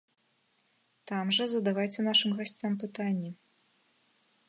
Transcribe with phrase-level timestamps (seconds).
[1.11, 3.31] Там жа задавайце нашым гасцям пытанні!